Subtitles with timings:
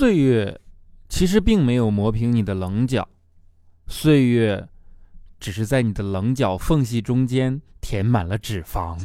[0.00, 0.58] 岁月
[1.10, 3.06] 其实并没有磨平你的棱角，
[3.86, 4.66] 岁月
[5.38, 8.98] 只是在你的棱角缝隙中间填满了脂肪。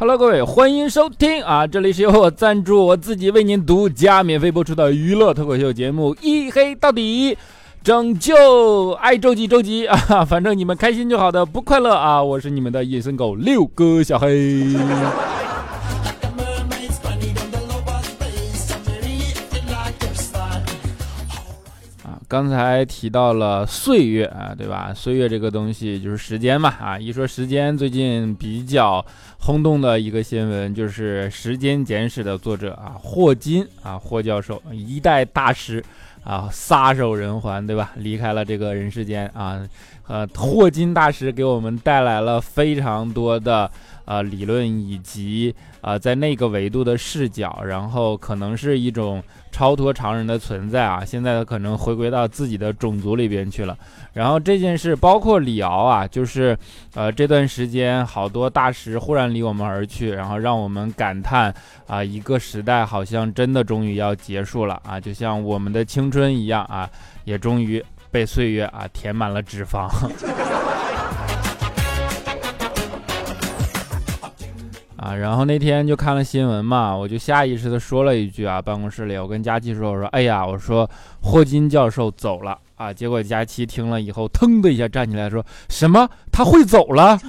[0.00, 1.66] Hello，各位，欢迎收听啊！
[1.66, 7.34] 这里是由我赞助，我自己为您独家免费播出的娱乐脱口秀节目《一黑到底》，
[7.84, 10.24] 拯救爱周几周几 啊！
[10.24, 12.22] 反正你们开心就好的，不快乐啊！
[12.22, 14.74] 我是你们的野生狗六哥小黑。
[22.30, 24.94] 刚才提到了岁月啊，对吧？
[24.94, 26.96] 岁月这个东西就是时间嘛啊！
[26.96, 29.04] 一说时间，最近比较
[29.40, 35.84] 轰动的一个新闻就是《时间简史》的作者啊，霍金啊，霍教授，一代大师
[36.22, 37.90] 啊，撒手人寰，对吧？
[37.96, 39.68] 离开了这个人世间啊。
[40.06, 43.68] 呃，霍金大师给我们带来了非常多的
[44.04, 49.20] 呃理论以及呃在那个维度的视角，然后可能是一种
[49.50, 51.04] 超脱常人的存在啊。
[51.04, 53.76] 现在可能回归到自己的种族里边去了。
[54.12, 56.56] 然后这件事包括李敖啊，就是
[56.94, 61.54] 呃这段时间好多大师忽然离我们而去，然后让我们感叹
[61.86, 66.88] 啊，一个时代好像真的终于要结束了啊，就像我们的青春一样啊，
[67.24, 67.84] 也终于。
[68.12, 69.88] 被岁月啊填满了脂肪
[75.02, 80.86] 啊，然后那天就看了新闻嘛，我就下意识的说了一句啊，办公室里我跟佳琪说，我说哎呀，我说
[81.22, 87.18] 霍金教授走了啊，结果佳琪听了以后，腾的一下站起来说什么他会走了。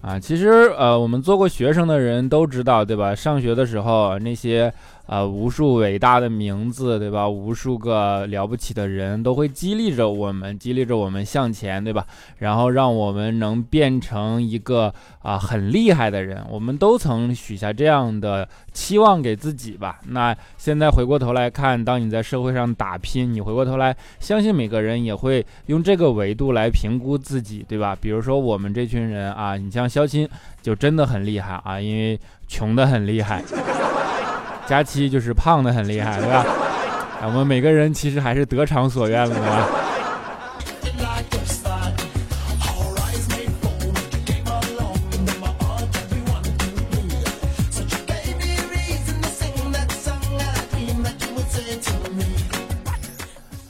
[0.00, 3.14] 啊，其实呃，我们做过学生的人都知道，对吧？
[3.14, 4.72] 上学的时候那些。
[5.08, 7.26] 啊，无数伟大的名字，对吧？
[7.26, 12.06] 无数个了不起的人都会激励着我们，激励着我们向前，对吧？
[12.36, 14.92] 然后让我们能变成一个
[15.22, 16.44] 啊很厉害的人。
[16.50, 19.98] 我们都曾许下这样的期望给自己吧。
[20.08, 27.96] 那现在回过头来看，当你在社会上打拼，你回过头来，相信每个人也会用这个维度来评估自己，对吧？
[27.98, 30.28] 比如说我们这群人啊，你像肖钦
[30.60, 33.42] 就真的很厉害啊，因为穷的很厉害。
[34.68, 36.44] 佳期就是胖的很厉害，对吧？
[37.24, 39.68] 我们每个人其实还是得偿所愿了，对吧？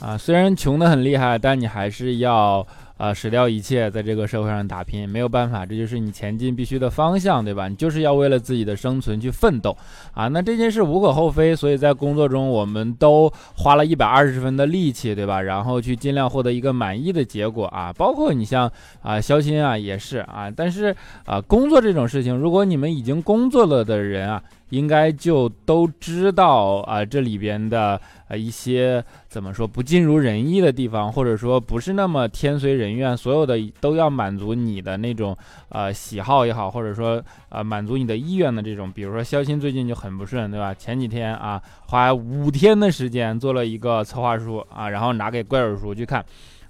[0.01, 2.67] 啊，虽然穷的很厉害，但你还是要。
[2.99, 7.69] 啊，舍掉一切，在这个社会上打拼，没有办法，这就是你前进必须的方向，对吧？
[7.69, 9.75] 你就是要为了自己的生存去奋斗
[10.13, 10.29] 啊！
[10.29, 15.41] 那这件事无可厚非，所以在工作中，我们都花了一百二十分的力气，对吧？
[15.41, 17.93] 然后去尽量获得一个满意的结果啊！
[17.97, 18.71] 包括你像
[19.01, 20.51] 啊，肖鑫啊，也是啊。
[20.55, 20.95] 但是
[21.25, 24.43] 啊，工作这种事情，如果你们已经工作了的人啊。
[24.71, 35.37] 应该就都知道啊，这里边的呃一些怎么说不尽如人意的地方，或者说不是那么天随人愿，所有的都要满足你的那种
[35.71, 40.75] 呃喜好也好，或者说呃满足你的意愿的这种，比如说肖鑫最近就很不顺，对吧？
[40.75, 46.25] 前几天啊，花五天的时间做了一个策划书啊，然后拿给怪耳叔去看，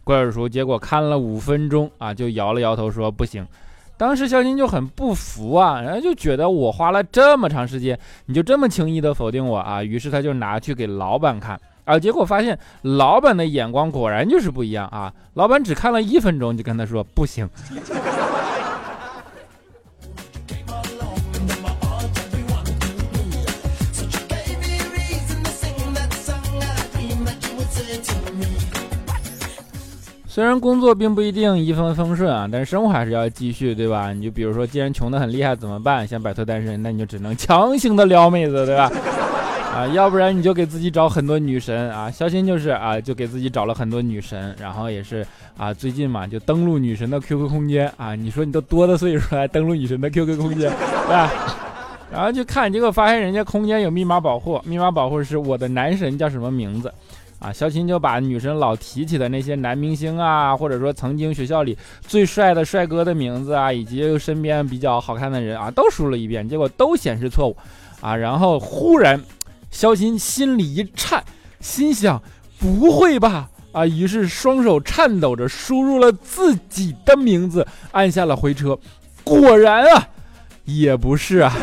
[0.04, 3.46] 怪耳叔结果看了五分钟啊，就摇了摇头说不行。
[3.98, 9.82] 当时肖金就很不服啊，然后就觉得我花了这么长时间，你就这么轻易的否定我啊？
[9.82, 15.12] 于是他就拿去给老板看啊，结果发现老板的眼光果然就是不一样啊！
[15.34, 17.48] 老板只看了一分钟就跟他说不行。
[30.38, 34.12] 虽然工作并不一定一帆风顺啊，但是生活还是要继续，对吧？
[34.12, 36.06] 你就比如说，既然穷的很厉害，怎么办？
[36.06, 38.88] 想摆脱单身，那你就只能强行的撩妹子，对吧？
[39.74, 42.08] 啊，要不然你就给自己找很多女神啊。
[42.08, 45.26] 肖鑫就是啊，就给自己找了很多女神，然后也是
[45.56, 48.14] 啊，最近嘛就登录女神的 QQ 空间啊。
[48.14, 50.70] 你说你都多大岁数还登录女神的 QQ 空间，
[51.04, 51.28] 对吧？
[52.12, 56.94] 然后就看，结果发现人家空间有密码保护，密码保护是我的男神叫什么名字。
[57.38, 67.56] 啊，肖琴就把女神老提起的那些男明星啊，或者说曾经学校里最帅的帅哥的名字啊，以及身边比较好看的人啊，都输了一遍，结果都显示错误。
[68.00, 69.20] 啊，然后忽然，
[69.70, 71.22] 肖琴心里一颤，
[71.60, 72.22] 心想：
[72.58, 73.48] 不会吧？
[73.72, 78.78] 啊，于是双手颤抖着输入了自己的名字，按下了回车。
[79.22, 80.08] 果然啊，
[80.64, 81.56] 也不是啊。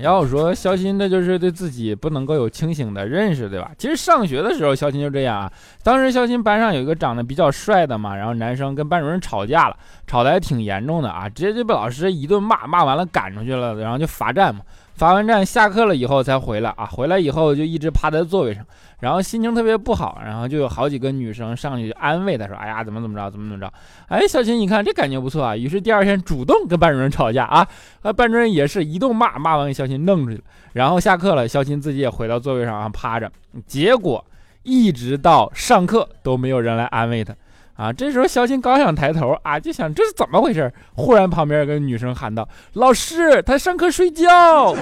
[0.00, 3.70] 要说肖鑫，那就是对自己不能够有清醒的认识，对吧？
[3.78, 5.52] 其实上学的时候，肖鑫就这样啊。
[5.82, 9.76] 当时肖鑫班上有一个长得比较帅的嘛，然后男生跟班主任吵架了，
[10.06, 14.60] 吵得还挺严重的啊，直接就被老师一顿骂，骂完了赶出去了，然后就罚站嘛。
[15.00, 18.62] 罚完站下课了以后才回来啊，回来以后就一直趴在座位上，
[18.98, 23.72] 然后心情特别不好，然后就有好几个女生上去安慰他说：“哎呀，怎么怎么着，怎么怎么着。”
[24.08, 25.56] 哎，小新，你看这感觉不错啊。
[25.56, 27.66] 于是第二天主动跟班主任吵架啊，
[28.02, 30.42] 啊，班主任也是一顿骂，骂完给小新弄出去了。
[30.74, 33.32] 然后下课了，小新自己也回到座位上啊趴着，
[33.66, 34.22] 结果
[34.64, 37.34] 一直到上课都没有人来安慰他。
[37.80, 40.70] 啊，这时候小新刚想抬头啊，就想这是怎么回事？
[40.94, 44.74] 忽然旁边有个女生喊道：“老师，他上课睡觉。”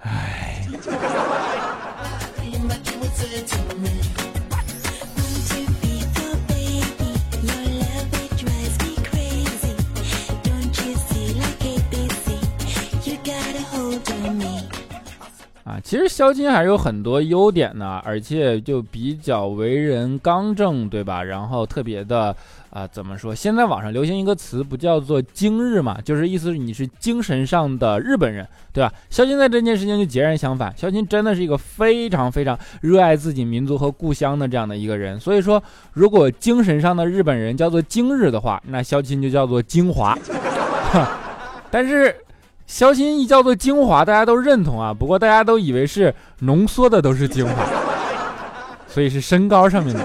[0.00, 0.66] 哎。
[15.66, 21.24] 啊其实肖金还是有很多优点的，而且就比较为人刚正，对吧？
[21.24, 22.34] 然后特别的
[22.70, 23.34] 啊，怎么说？
[23.34, 28.92] 现在网上流行一个词，不叫做“精日”嘛，就是意思是你是精神上的日本人，对吧？
[29.10, 35.18] 肖金在这件事情就截然相反，肖金真的是一个非常非常热爱自己民族和故乡的这样的一个人。
[35.18, 35.60] 所以说，
[35.94, 40.16] 如果精神上的日本人叫做精日的话，那肖金就叫做精华。
[41.72, 42.14] 但是。
[42.66, 44.92] 肖鑫一叫做精华，大家都认同啊。
[44.92, 47.64] 不过大家都以为是浓缩的都是精华，
[48.88, 50.00] 所以是身高上面的。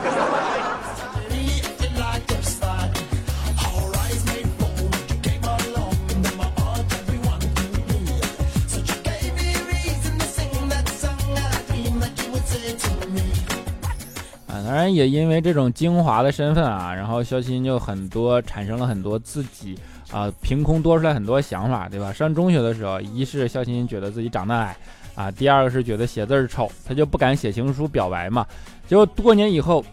[14.48, 19.78] 啊，当然也因为这种精华的身份啊，然后肖鑫就很多产生了很多自己。
[20.12, 22.12] 啊，凭空多出来很多想法，对吧？
[22.12, 24.76] 上中学的时候，一是肖鑫觉得自己长得矮，
[25.16, 28.46] 啊，第二个是觉得写字丑，他就不敢写情书表白嘛。
[28.88, 29.84] 结果过年以后，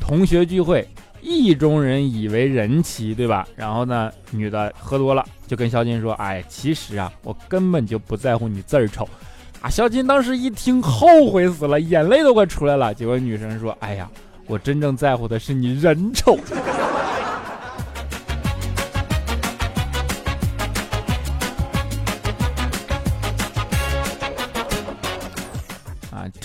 [0.00, 0.86] 同学聚会，
[1.22, 3.46] 意中人以为人妻，对吧？
[3.54, 9.08] 然后呢，女的喝多了，就跟肖鑫说：“哎，其实啊，我根本就不在乎你字儿丑。”
[9.62, 12.92] 啊，肖鑫当时一听，后悔死了，眼泪都快出来了。
[12.92, 14.10] 结果女生说：“哎呀，
[14.46, 16.36] 我真正在乎的是你人丑。”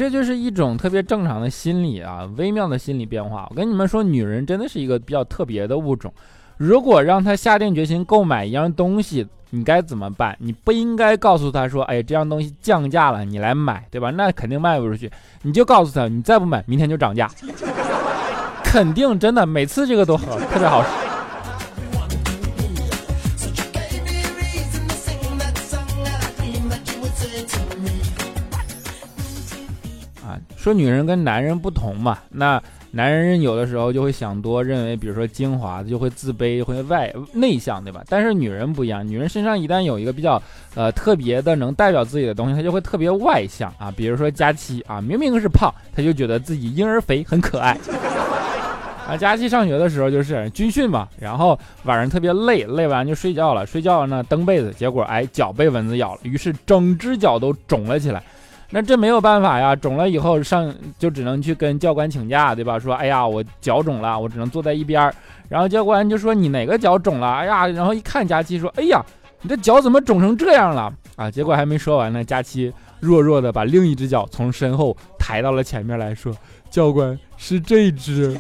[0.04, 3.48] 这就是一种特别正常的心理啊，微妙的心理变化。
[3.50, 6.14] 我跟你们说，女人真的是一个比较特别的物种。
[6.58, 10.36] 如果让她下定决心购买一样东西，你该怎么办？
[10.40, 15.10] 你不应该告诉她说：“哎，这样东西降价了，你来买，对吧？”那肯定卖不出去。
[15.44, 17.32] 你就告诉她，你再不买，明天就涨价，
[18.62, 20.90] 肯定真的每次这个都好，特别好使。
[30.64, 38.02] 说女人跟男人不同嘛，那男人有的时候就会想多，认为比如说精华就会自卑，会外内向，对吧？
[38.08, 40.42] 但是女人不一样，女人身上一旦有一个比较
[40.74, 43.92] 呃特别的能代表自己的东西，她就会特别外向啊。
[43.94, 47.78] 比如说佳期啊，明明是胖，她就觉得自己婴儿肥很可爱
[49.06, 49.18] 啊。
[49.18, 58.24] 佳期上学的时候就是军训嘛，然后晚上特别累，累完就睡觉了，睡觉呢蹬被子，结果哎脚被蚊子咬了，于是整只脚都肿了起来。
[58.70, 62.80] 那这没有办法呀，肿了以后上就只能去跟教官请假，对吧？
[62.80, 65.14] 说哎呀，我脚肿了，我只能坐在一边。
[65.48, 67.32] 然后教官就说你哪个脚肿了？
[67.32, 69.04] 哎呀，然后一看佳期说，哎呀，
[69.42, 70.92] 你这脚怎么肿成这样了？
[71.16, 76.36] 啊，结果还没说完呢，佳期弱弱的把另一只脚从身后抬到了前面来说，
[76.72, 78.36] 教官是这只。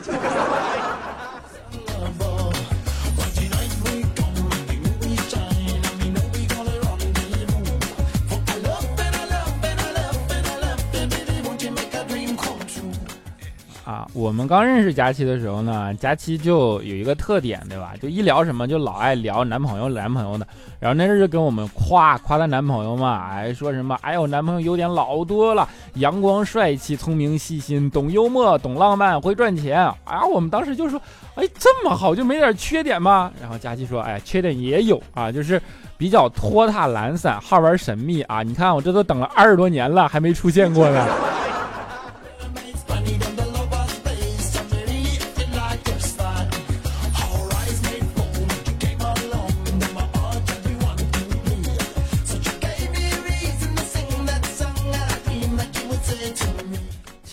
[14.13, 17.93] 我们刚认识佳期的时候呢，佳期就有一个特点，对吧？
[17.99, 20.47] 就一聊什么就老爱聊男朋友、男朋友的。
[20.79, 23.97] 然后那阵就跟我们夸夸她男朋友嘛，哎，说什么？
[24.01, 29.79] 哎呦，男朋友优点老多了，阳光、帅气、聪明、细心、懂幽默、懂浪漫、会赚钱。
[30.03, 31.01] 啊，我们当时就说，
[31.33, 33.31] 哎，这么好就没点缺点吗？
[33.41, 35.59] 然后佳期说，哎，缺点也有啊，就是
[35.97, 38.43] 比较拖沓、懒散，好玩神秘啊。
[38.43, 41.07] 你看我这都等了二十多年了，还没出现过呢。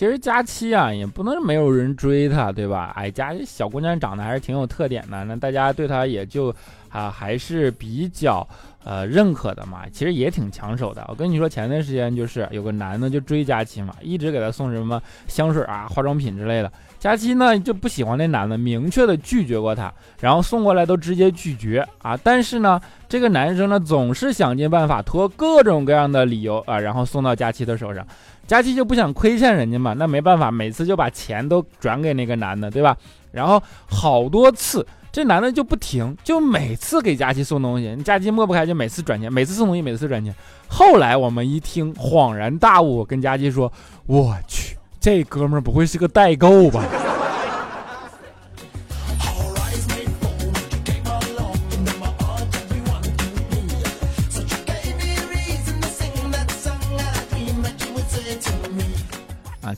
[0.01, 2.91] 其实佳期啊，也不能没有人追她，对吧？
[2.95, 6.51] 哎，佳小姑娘长得还是挺有特点的，那大家对她也就
[6.89, 8.47] 啊还是比较
[8.83, 9.81] 呃认可的嘛。
[9.93, 11.05] 其实也挺抢手的。
[11.07, 16.71] 我跟你说，前段时间就是有个男的就追佳期嘛，一直给她送什么香水啊、化妆品之类的。
[16.97, 22.17] 佳期呢就不喜欢那男的，明确的拒绝过他，然后送过来都直接拒绝啊。
[22.23, 28.03] 但是呢，这个男生呢总是想尽办法托各种各样的理由啊，然后送到佳期的手上。
[28.47, 32.95] 佳琪就不想亏欠人家嘛，那没办法，每次就把钱都转给那个男的，对吧？
[33.31, 40.35] 然后好多次，这男的就不停，就每次给佳琪送东西，佳琪抹不开，就每次转钱，每次送东西，每次转钱。
[40.67, 43.71] 后来我们一听，恍然大悟，跟佳琪说
[44.07, 46.83] ：“我去。”这哥们不会是个代购吧？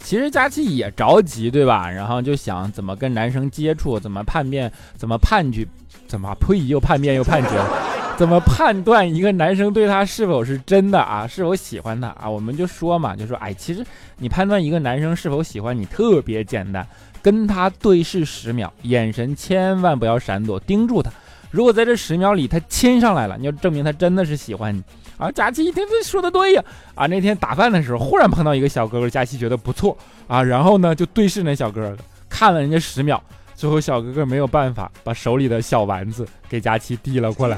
[0.03, 1.89] 其实佳琪也着急，对吧？
[1.89, 5.65] 然后就想怎么跟男生接触，怎么叛变，怎么判决，
[6.07, 7.50] 怎么呸，又叛变又判决。
[8.15, 11.25] 怎么判断一个男生对他是否是真的啊？
[11.25, 12.29] 是否喜欢他啊？
[12.29, 13.83] 我们就说嘛，就说哎，其实
[14.17, 16.86] 你判断一个男生是否喜欢你特别简单，
[17.24, 21.10] 跟他对视十秒，眼神千万不要闪躲，盯住他。
[21.50, 24.83] 如果在这十秒里他亲上来了，你就证明他真的是喜欢你
[25.24, 25.32] 啊。
[25.32, 26.63] 佳琪一听这说的对呀
[26.96, 31.98] 啊，那天打饭的时候忽然碰到一个小哥哥，佳琪觉得不错啊，然后呢就对视那小哥哥，
[32.30, 33.22] 看了人家十秒，
[33.56, 37.58] 最后小哥哥没有办法，把手里的小丸子给佳琪递了过来。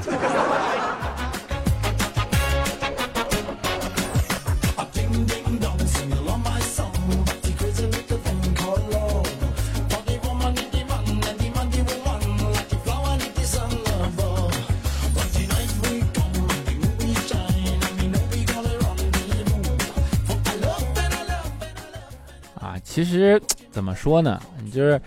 [22.96, 23.38] 其实
[23.70, 24.40] 怎么说呢？
[24.72, 24.98] 就是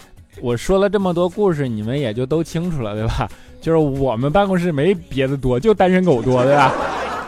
[0.43, 3.27] 我说了这么多故事，你们也就都清楚了，对吧？
[3.59, 6.71] 就是我们办公室没别的多，就单身狗多，对吧？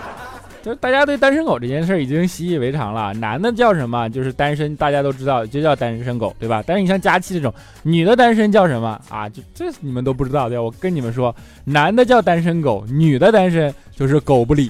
[0.62, 3.12] 就是大家对单身狗这件事已经习以为常了。
[3.16, 4.08] 男的叫什么？
[4.10, 6.64] 就是单身，大家都知道，就叫单身狗，对吧？
[6.64, 7.52] 但是你像佳期这种
[7.82, 9.28] 女的单身叫什么啊？
[9.28, 10.62] 就这你们都不知道，对吧？
[10.62, 14.70] 我跟你们说，男的叫单身狗，女的单身就是狗不理。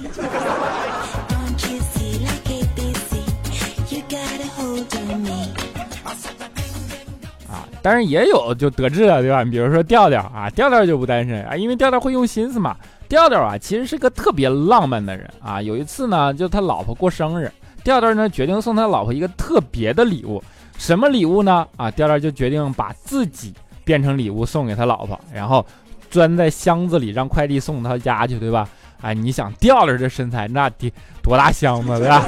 [7.82, 9.44] 但是也有就得志了，对吧？
[9.44, 12.76] 你比如说调调啊，调调就不单身啊，因为调调会用心思嘛。
[13.10, 15.62] 调调啊，其实是个特别浪漫的人啊。
[15.62, 17.52] 有一次呢，就他老婆过生日，
[17.84, 20.42] 调调呢决定送他老婆一个特别的礼物。
[20.78, 21.68] 什么礼物呢？
[21.76, 25.66] 啊，调调就决定把自己变成礼物送给他老婆，然后
[26.10, 28.68] 钻在箱子里让快递送到他家去，对吧？
[29.02, 32.24] 哎，你想调调这身材，那得多大箱子，对吧？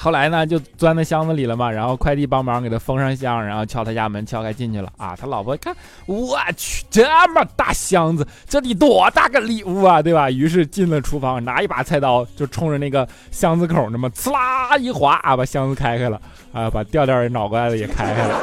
[0.00, 5.16] 后来呢，就钻在箱子里了嘛，然后快递帮忙给他封上箱，然后敲他家门，敲开进去了啊。
[5.20, 5.74] 他老婆一看，
[6.06, 10.30] 我去，这么大箱子，这得多大个礼物啊，对吧？
[10.30, 16.20] 于是进了厨房，拿一把菜刀就冲着那个箱子口那么呲啦一划啊，把箱子开开了
[16.52, 18.38] 啊，把吊吊脑瓜子也开开了。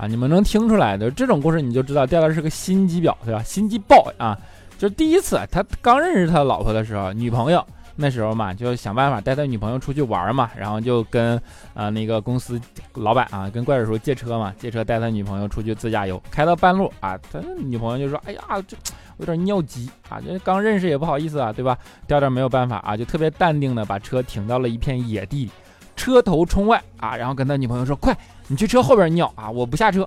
[0.00, 3.42] 啊，你们能听出来的这种故事，你就知道调调是个心机婊，对吧？
[3.42, 4.38] 心机爆啊！
[4.78, 7.62] 就是第一次他刚认识他老婆的时候，女朋友
[7.96, 11.38] 那时候嘛，就想办法带他女朋友出去玩嘛，然后就跟
[11.74, 12.58] 啊那个公司
[12.94, 18.74] 老板啊，跟怪叔叔借车嘛，借车带他女朋友出去自驾游，开到半路啊，他女朋友就说：“哎呀，这
[19.18, 21.76] 有点尿急啊，这刚认识也不好意思啊，对吧？”
[22.08, 25.50] 调调没有办法啊，就特别淡定的把车停到了一片野地里。
[25.94, 28.16] 车头冲外啊，然后跟他女朋友说：“快，
[28.50, 30.06] 你去车后边尿啊，我不下车。”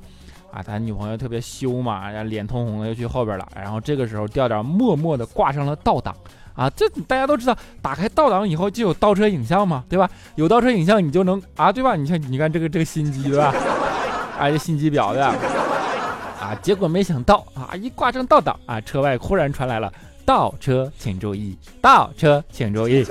[0.53, 3.47] 啊，他女朋友特别羞嘛，然后脸通红的又去后边了。
[3.55, 6.15] 然后这个时候调调默默的挂上了倒档
[6.53, 10.07] 啊，这大家都知道，打开倒档以后就有倒车影像嘛，对吧？
[10.35, 11.95] 有倒车影像你就能啊，对吧？
[11.95, 13.51] 你看，你看这个这个心机对吧？
[14.38, 19.91] 啊，这心机婊的啊，结果没想到啊，一挂上倒档啊，车外忽然传来了
[20.23, 23.03] 倒车请注意，倒车请注意。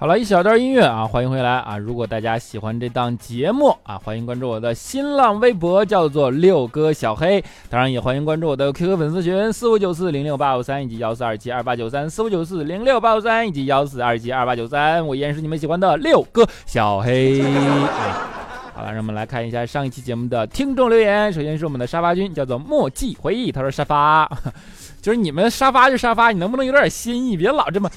[0.00, 1.76] 好了，一小段音乐啊，欢迎回来啊！
[1.76, 7.44] 如果大家喜欢这档节目啊，欢迎关注我的新浪微博，叫做六哥小黑。
[7.68, 15.06] 当然也欢迎关注我的 QQ 粉丝群四五九四零六八五三以及幺四二七二八九三四五九四零六八五三以及幺四二七二八九三。
[15.06, 18.26] 我依然是你们喜欢的六哥小黑啊。
[18.74, 21.30] 好了，让我们来看一下上一期节目的听众留言。
[21.30, 24.26] 首先是我们的沙发君，叫做墨迹回忆，他说沙发。
[25.02, 27.36] 就是你们沙发就沙发，你能不能有点新意？
[27.36, 27.90] 别老这么，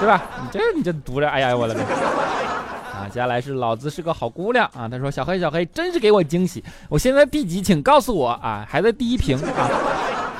[0.00, 0.22] 对吧？
[0.42, 1.80] 你这你这读着，哎呀，我了个！
[1.80, 4.88] 啊，接下来是老子是个好姑娘啊。
[4.88, 9.70] 他说小黑小黑真是给我惊喜，我现在第几，请告诉我啊，还在第一屏啊。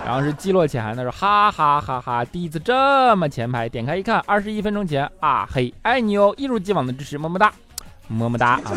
[0.04, 7.50] 然后是季落浅寒，他说哈哈哈哈，第一次这么前排，点开一看，二十一分钟前啊，嘿，爱你哦，一如既往的支持，么么哒，
[8.08, 8.72] 么么哒啊。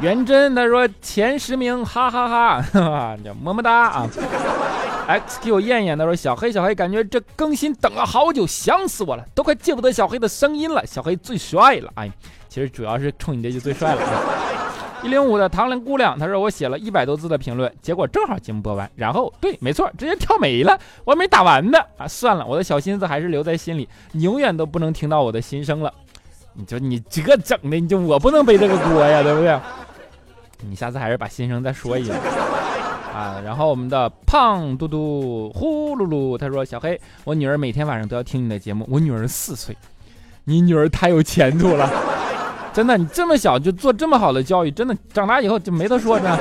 [0.00, 2.64] 元真他说前十名，哈哈哈，
[3.22, 4.08] 叫么么哒啊。
[5.06, 10.84] XQ 艳艳他说：“小黑小黑，感觉这更新等了好久，想死我了，都快记不得小黑的声音了。
[10.86, 12.10] 小黑最帅了，哎，
[12.48, 14.02] 其实主要是冲你这句最帅了。
[15.04, 22.08] ”一零五的唐玲姑娘，她说：“我写了一百多字的评论，结果正好节目播完，然后对，没错，直接跳没了，我还没打完呢啊！
[22.08, 25.92] 算了，我的小心思还是留在心里，你永远都不能听到我的心声了。
[26.54, 29.60] 你就你这整的，你就我不能背这个锅呀，对不对？
[30.66, 32.18] 你下次还是把心声再说一遍。”
[33.14, 38.84] 啊，然后我们的胖嘟嘟呼噜噜，他说：“小黑，我女儿每天晚上都要听你的节目。
[38.90, 39.76] 我女儿四岁，
[40.42, 41.88] 你女儿太有前途了，
[42.74, 46.38] 真的，你这么小就做这么好的教育，真的，长大以后就没得说，的，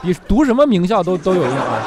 [0.00, 1.82] 比读什么名校都都有用啊。”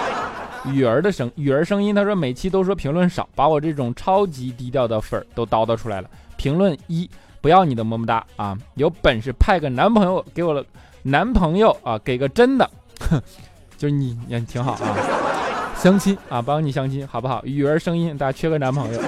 [0.73, 6.09] 雨儿的声，雨儿声音，他说每期都说评论少，把我这种超级低调的粉儿都叨叨出来了。
[6.37, 7.09] 评论一，
[7.39, 10.65] 不要你的么么哒啊，有本事派个男朋友给我了，
[11.03, 13.21] 男朋友啊，给个真的，哼。
[13.77, 14.95] 就是你也挺好啊，
[15.75, 17.41] 相亲啊，帮你相亲好不好？
[17.45, 18.99] 雨儿声音，大家缺个男朋友。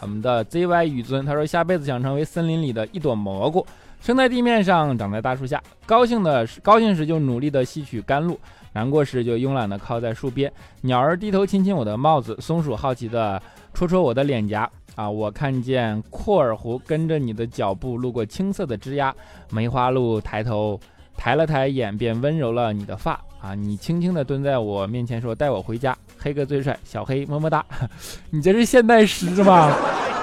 [0.00, 3.66] 我们的 ZY 雨尊他说，下辈子想成为森林里的一朵蘑菇，
[4.00, 5.60] 生在地面上，长在大树下。
[5.84, 8.38] 高兴的高兴时就努力的吸取甘露，
[8.72, 10.52] 难过时就慵懒的靠在树边。
[10.82, 13.42] 鸟儿低头亲亲我的帽子，松鼠好奇的
[13.74, 14.70] 戳戳我的脸颊。
[14.94, 19.12] 啊，我看见阔尔湖跟着你的脚步路过青色的枝桠，
[19.50, 20.78] 梅花鹿抬头。
[21.16, 23.54] 抬了抬眼，便温柔了你的发啊！
[23.54, 27.64] 你轻轻地蹲在我面前说：“带我回家。”黑哥最帅，小黑么么哒！
[28.30, 29.72] 你这是现代诗吗？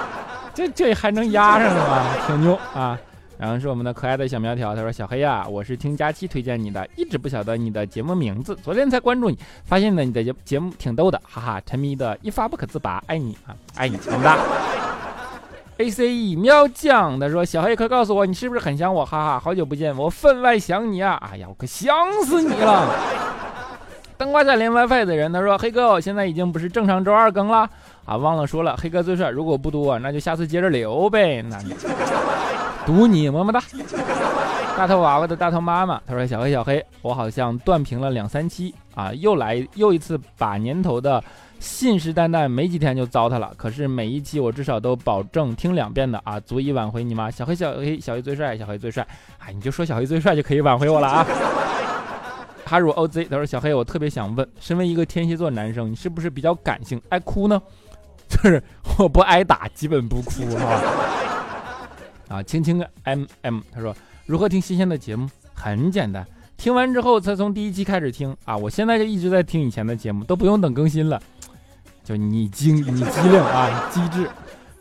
[0.54, 2.06] 这这还能压上吗？
[2.26, 2.98] 挺牛啊！
[3.36, 14.38] 然后是我们的可爱的小苗条，他说：“小黑呀，我是听佳期推荐你的，一直不晓得你的节目名字，昨天才关注你，发现呢你的节节目挺逗的，哈哈，沉迷的一发不可自拔，爱你啊，爱你么么哒。”
[15.78, 19.04] A C E 喵酱，他说：“小黑，快告诉我，你是不是很想我？
[19.04, 21.20] 哈哈，好久不见，我分外想你啊！
[21.32, 22.88] 哎呀，我可想死你了。”
[24.16, 27.68] 灯光下连 WiFi 的人，他说：“黑哥，我现在已经不是正常周二更了
[28.04, 29.30] 啊，忘了说了，黑哥最帅。
[29.30, 31.42] 如果不读，那就下次接着留呗。
[31.42, 31.58] 那
[32.86, 33.60] 读你么么哒。”
[34.78, 41.20] 大头娃娃的大头妈妈，他说：“小黑，小黑，我好像断屏了两三期啊，又来又一次把年头的。”
[41.64, 47.30] 信誓旦旦没几天就糟蹋了，可是每一期我至少都保证听两遍的啊，足以挽回你吗？
[47.30, 49.06] 小黑小黑小黑最帅，小黑最帅，
[49.38, 51.26] 哎，你就说小黑最帅就可以挽回我了啊。
[52.66, 57.60] 哈鲁 OZ 他说小黑，我特别想问，身为一个天蝎座男生，你是不是比较感性，爱哭呢？
[58.28, 58.62] 就是
[58.98, 60.80] 我不挨打，基本不哭哈。
[62.28, 63.96] 啊，轻轻 MM 他说
[64.26, 65.28] 如何听新鲜的节目？
[65.54, 66.26] 很简单，
[66.58, 71.20] 听完之后才从第一期开始听啊，我现在就一直在听以前的节目，都不用等更新了。
[72.04, 74.28] 就你精你机灵啊，机智。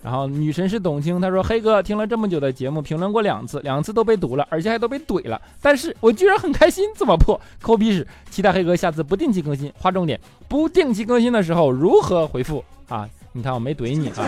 [0.04, 5.42] 然后女神是董卿，她说：“黑哥听了这么久的节目，评论过两次，两次都被堵了，而且还都被怼了。
[5.62, 8.06] 但是我居然很开心，怎么破，抠鼻屎。
[8.30, 13.08] 期待黑哥下次不定期更新，划重点，不定期更新的时候如何回复啊？
[13.32, 14.28] 你看我没怼你啊，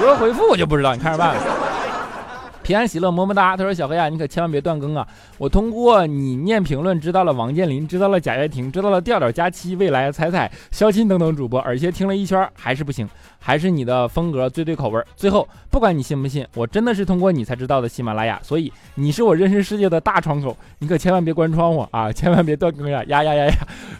[0.00, 1.36] 如 何回复我就不知道，你看着办。”
[2.62, 5.06] 平安喜乐么么哒，他说小黑啊，你可千万别断更啊！
[5.36, 13.08] 我通过你念评论知道了王健林，知道了贾跃亭，知道了调调佳期、未来彩彩、肖钦等等主播，而且听了一圈还是不行，
[13.40, 15.02] 还是你的风格最对口味。
[15.16, 22.12] 最后，不管你信不信，我真的是通过你才知道的喜马拉雅，所以你是我认识世界的大窗口，你可千万别关窗户啊！
[22.12, 23.02] 千万别断更呀！
[23.04, 23.52] 呀呀呀呀！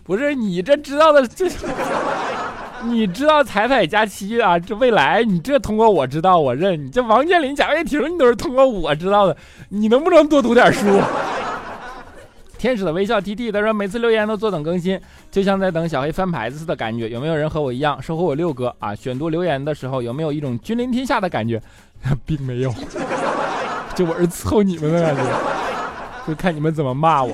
[0.05, 1.51] 不是你这知道的这。
[2.85, 4.59] 你知道彩彩佳期啊？
[4.59, 9.37] 这未来你这通过我知道我认你这王健林贾跃亭你都是通过我知道的，
[9.69, 11.01] 你能不能多读点书？
[12.59, 17.09] 天使的微笑 T T 他说每次留言都坐等更新，就像在等小黑翻牌子似的感觉。
[17.09, 18.95] 有没有人和我一样收获我六哥啊？
[18.95, 21.61] 选读留言的时候有没有一种君临天下的感觉？
[22.27, 22.73] 并没有，
[23.95, 25.23] 就我是伺候你们的感觉，
[26.27, 27.33] 就看你们怎么骂我。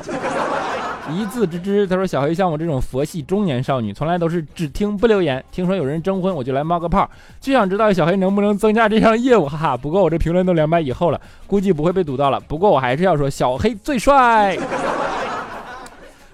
[1.11, 5.43] 一字之之，他说小黑像我这种佛系中年少女，从来都是只听不留言。
[5.51, 7.09] 听说有人征婚，我就来冒个泡，
[7.41, 9.77] 就想知道小黑能不能增加这项业务，哈哈。
[9.77, 12.39] 不过我这评论都两百以后了，估计不会被堵到了。
[12.41, 14.57] 不过我还是要说，小黑最帅。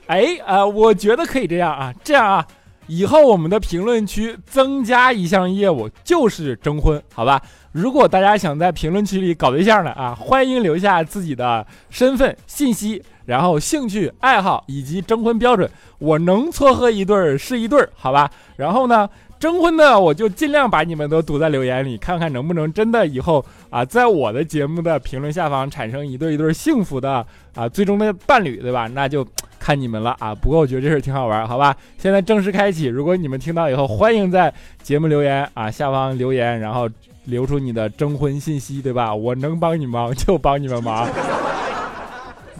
[0.06, 2.46] 哎啊，我觉得可以这样啊，这样啊，
[2.88, 7.40] 以后我们的评论区增加一项业务，就是征婚，好吧？
[7.72, 13.02] 如果大家想在评论区里搞对象的啊，欢迎留下自己的身份信息。
[13.26, 18.30] 然后兴趣爱好以及征婚标准，我能撮合一对儿是一对儿，好吧？
[18.56, 19.08] 然后呢，
[19.38, 28.86] 征婚的我就尽量把你们都堵在留言里，看看能不能真的以后啊，在我的节目的评论下方产生一对一对幸福的啊最终的伴侣，对吧？
[28.88, 29.26] 那就
[29.58, 30.34] 看你们了啊。
[30.34, 31.76] 不过我觉得这事挺好玩，好吧？
[31.98, 36.88] 现在正式开启，如果你们听到以后，欢迎在节目留言啊下方留言，然后
[37.24, 39.14] 留出你的征婚信息，对吧？
[39.14, 41.08] 我能帮你忙就帮你们忙。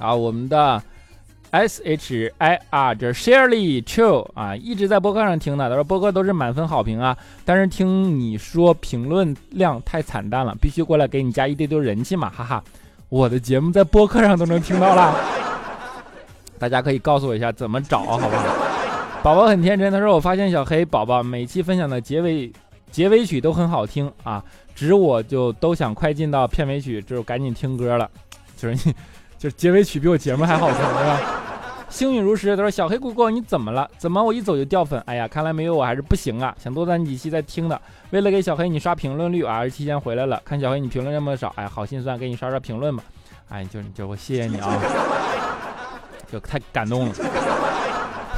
[0.05, 0.83] 啊，我们的
[1.51, 5.69] S H I R 这 Shirley Chu 啊，一直在播客上听的。
[5.69, 12.63] 他说播客都是满分好评啊，但是听你说评论量太惨淡了，必须过来给你加一丢丢人气嘛，哈哈。
[13.09, 15.15] 我的节目在播客上都能听到了，
[16.59, 18.45] 大家可以告诉我一下怎么找，好不好？
[19.23, 22.53] 宝宝很天真，他说我发现小黑宝宝每期分享的结尾
[22.91, 24.43] 结尾曲都很好听啊，
[24.75, 28.11] 指我就都想快进到片尾曲，就赶紧听歌了，
[28.57, 28.95] 就是你。
[29.45, 31.21] 就结尾曲比我节目还好听，对吧？
[31.91, 33.87] 幸运如诗，他说：“小黑姑姑，你怎么了？
[33.99, 34.99] 怎么我一走就掉粉？
[35.05, 36.57] 哎呀，看来没有我还是不行啊！
[36.59, 37.79] 想多攒几期再听的。
[38.09, 40.41] 为了给小黑你刷评论率，我还是提前回来了。
[40.47, 43.05] 看小黑你评论那么少，哎，好心酸，给你刷刷评论吧。
[43.51, 44.81] 哎，就就我谢谢你啊，
[46.33, 47.15] 就太感动了。”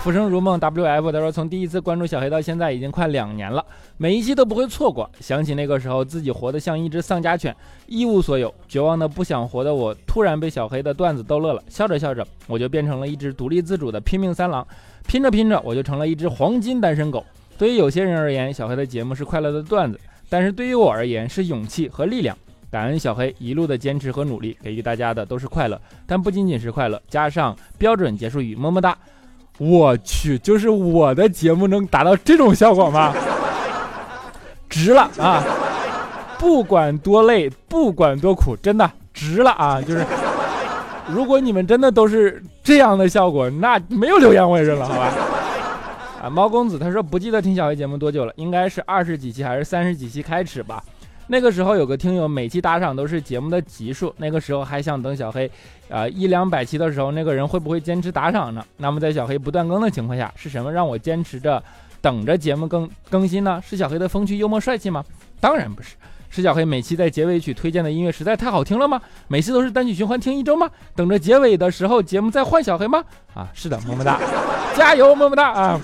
[0.07, 3.67] 浮生如梦 WF，他说从第一次关注小黑到现在已经快两年了，
[3.97, 5.11] 每一期都不会错过。
[5.19, 7.53] 想起那个时候自己活得像一只丧家犬，
[7.89, 14.65] 一无所有，绝望的不想活的我，突然被小黑的段子逗乐了，笑着笑着我就变成了一只独立自主的拼命三郎，
[15.09, 17.27] 拼着拼着我就成了一只黄金单身狗。
[17.59, 22.39] 对于有些人而言，小黑的节目是快乐的段子，但是对于我而言是勇气和力量。
[22.71, 28.97] 感恩小黑一路的坚持和努力，给予大家的都是快乐，但不仅仅是快乐，加上标准结束语，么么哒。
[29.59, 33.15] 我去，就是我的节目能达到这种效果吗？
[34.69, 35.43] 值了啊！
[36.39, 39.81] 不管多累，不管多苦，真的值了啊！
[39.81, 40.05] 就是，
[41.09, 45.13] 如果你们真的都是这样的效果，那没有留言我也认了，好吧？
[46.25, 50.83] 啊，猫公子他说不记得听小黑节目多久了，应该是二十几期还是三十几期开始吧。
[51.29, 55.51] 那个时候有个听友每期打赏都是节目的集数，那个时候还想等小黑，
[55.89, 58.65] 啊一两百期的时候，那个人会不会坚持打赏呢？
[58.77, 61.63] 那么在小黑不断更的情况下，是什么让我坚持着
[62.01, 63.61] 等着节目更更新呢？
[63.67, 65.05] 是小黑的风趣幽默帅气吗？
[65.41, 65.97] 当然不是，
[66.31, 69.01] 是小黑每期在结尾曲推荐的音乐实在太好听了吗？
[69.27, 70.71] 每次都是单曲循环听一周吗？
[70.95, 73.03] 等着结尾的时候节目再换小黑吗？
[73.35, 74.21] 啊，是的，么么哒，
[74.77, 75.81] 加油，么么哒啊！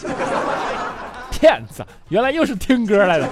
[1.30, 3.28] 骗子，原来又是听歌来的。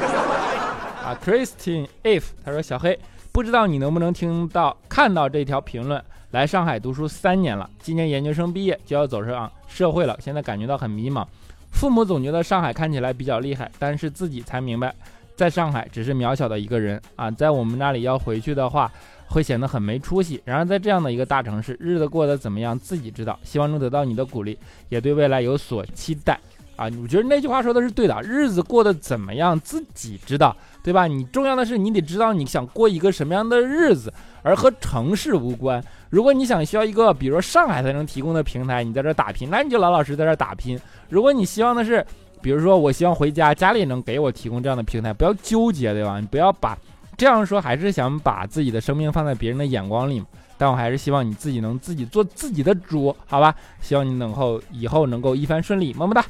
[1.11, 2.97] 啊，Christine if 他说小黑
[3.33, 6.01] 不知道你能不能听到看到这条评论。
[6.31, 11.27] 来上海读书三年了，今年研究生毕业就要走上社会了，现在感觉到很迷茫。
[11.73, 14.95] 父母总觉得上海看起来比较厉害，但是自己才明白，
[15.35, 18.89] 在上海只是渺小的一个人啊，在我们那里要回去的话，
[19.31, 20.41] 会显得很没出息。
[20.45, 23.37] 然而在这样的一个大城市，日子过得怎么样自己知道。
[23.43, 24.57] 希望能得到你的鼓励，
[24.89, 26.39] 也对未来有所期待
[26.77, 26.85] 啊！
[27.03, 30.57] 我觉得那句话说的是对的，日子过得怎么样自己知道。
[30.83, 31.07] 对吧？
[31.07, 34.13] 你重要的是你得知道你想过一个什么样的日子，
[34.43, 35.83] 而和城市无关。
[36.09, 40.81] 如果你想需要一个，比如说上海才能提供的平台，你在这儿打拼，那你就老老实实在这儿打拼。
[41.09, 42.05] 如果你希望的是，
[42.41, 46.19] 比如说我希望回家，家里能给我提供这样的平台，不要纠结，对吧？
[46.19, 46.77] 你不要把
[47.17, 50.23] 这样说，还是想把自己的生命放在别人的眼光里
[50.57, 53.55] 但我还是希望你自己能自己做自己的主，好吧？
[53.81, 56.25] 希望你能够以后能够一帆顺利，么么哒。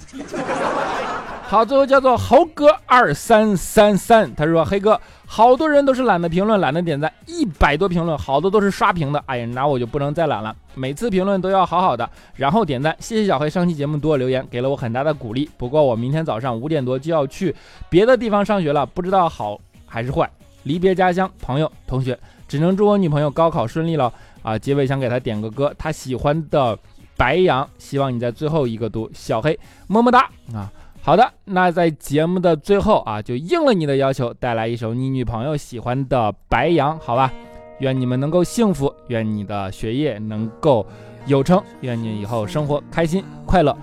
[1.50, 9.20] 好，最后叫做猴哥二三三三，他说：“黑哥，好多人都是懒得评论，懒得点赞，一百多评论，好多都是刷屏的。
[9.26, 12.94] 哎呀，那我就不能再懒了，每次评论都要好好的，然后点赞。
[13.00, 15.50] 谢谢小黑上期节目多留言，给了我很大的鼓励。
[15.56, 17.52] 不过我明天早上五点多就要去
[17.88, 20.30] 别的地方上学了，不知道好还是坏。
[20.62, 24.56] 离别家乡，朋友同学，只能祝我女朋友高考顺利了啊！
[24.56, 26.78] 结尾想给她点个歌，她喜欢的
[27.16, 29.58] 白羊，希望你在最后一个读小黑，
[29.88, 30.70] 么么哒啊！”
[31.02, 37.32] 好的，那在节目的最后啊，就应了你的要求，带来一首你女朋友喜欢的白羊，好吧？
[37.80, 40.86] 愿你们能够幸福，愿你的学业能够
[41.26, 43.76] 有成，愿你以后生活开心快乐。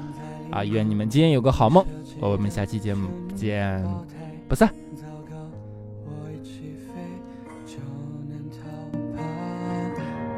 [0.51, 1.83] 啊，愿你们今天有个好梦，
[2.21, 3.83] 我们下期节目不见
[4.47, 4.71] 不散。
[6.05, 6.93] 我一起飞
[7.65, 7.77] 就
[8.29, 8.57] 能逃
[9.17, 9.23] 跑。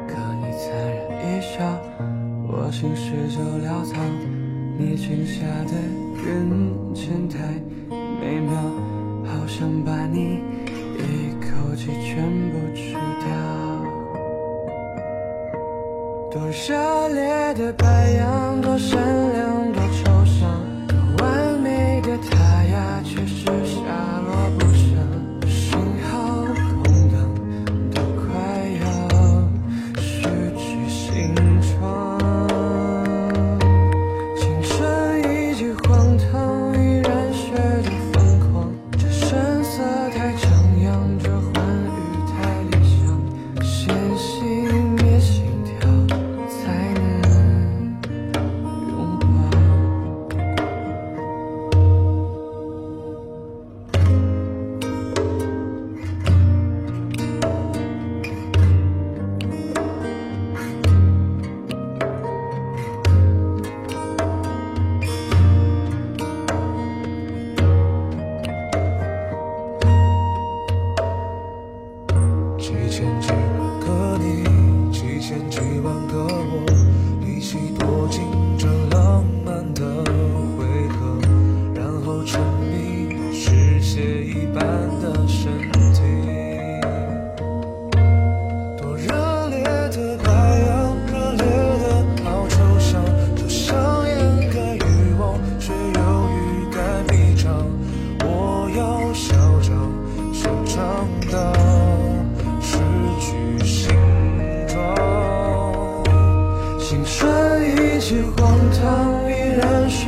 [0.08, 1.62] 可你粲然一笑，
[2.48, 4.39] 我心事就潦草。
[4.80, 5.74] 你裙下的
[6.24, 7.38] 人间太
[7.90, 8.50] 美妙
[9.26, 10.40] 好想把你
[10.96, 13.28] 一口气全部吃掉
[16.30, 18.98] 多热烈的白羊多善
[19.34, 19.79] 良多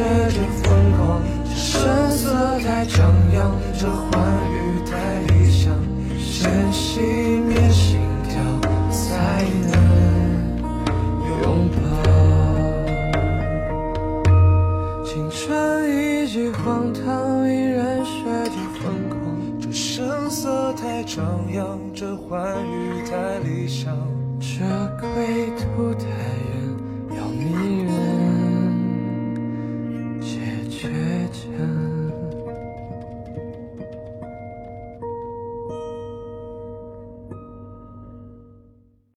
[0.02, 4.10] 这着风光这声色太张扬这欢
[4.50, 5.72] 愉太理想
[6.18, 7.41] 先熄